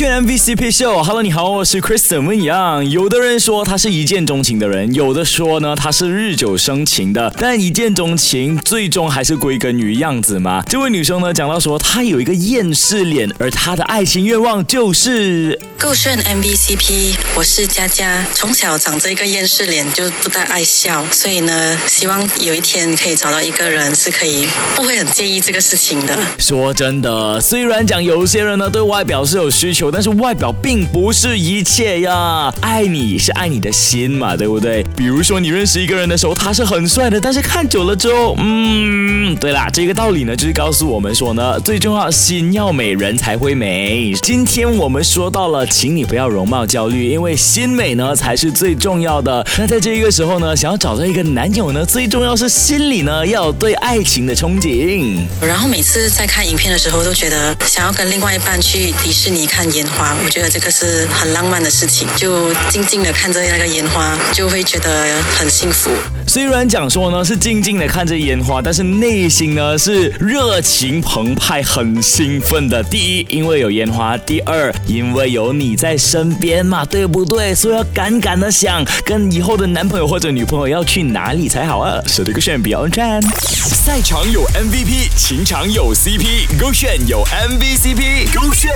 [0.00, 1.02] Show，勾选 MVCp Show。
[1.02, 2.88] Hello，你好，我是 Kristen 温阳。
[2.88, 7.30] 有的人说他是一见钟情的人，有的说呢他是日久生情的。
[7.36, 10.62] 但一见钟情最终还是归根于样子嘛。
[10.66, 17.16] 这位女生呢讲到说她有一个厌世脸，而她的爱情愿望就是够炫 MVCp。
[17.34, 21.40] 我是佳佳，从小长着一个厌世脸，就不大爱笑，所以。
[21.40, 26.14] 呢，希望有一天可以找到一个人是可以不会很介意这个事情的。
[26.38, 32.52] 说真的，虽然讲有些人呢对外表是有需求，但是外表并不是一切呀。
[32.60, 34.84] 爱你是爱你的心嘛，对不对？
[34.96, 44.12] 比如说你认识一个人的时候，他是很帅的，但是看久了之后，嗯，对啦，这个道理呢就是告诉我们说呢，最重要心要美，人才会美。
[44.22, 49.46] 今天我们说到了，请你不要容貌焦虑，因为心美呢才是最重要的。
[49.56, 51.20] 那在这一个时候呢，想要找到一个。
[51.30, 55.16] 男友呢，最重要是心里呢要有对爱情的憧憬。
[55.40, 60.16] 然后每次在看影片的时候，都觉得想要跟另外一半去迪士尼看烟花。
[60.24, 65.90] 我觉得这个是很浪漫的事情，就静静的看着那个烟花，就会觉得很幸福。
[66.30, 72.80] 虽然讲说呢是静静的看着烟花，但是内心呢是热情澎湃、很兴奋的。
[72.84, 77.52] 第一，因为有烟花；第二，因为有你在身边嘛，对不对？
[77.52, 81.32] 所以要敢敢的想跟以后的男朋友或者女朋友要去哪。
[81.32, 82.00] 里才好啊？
[82.06, 83.20] 是这个选 Beyond 站。
[83.22, 88.70] 赛场有 MVP，情场有 CP，勾选有 MVCp，勾选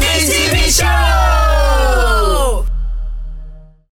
[0.00, 0.93] MVCp Show。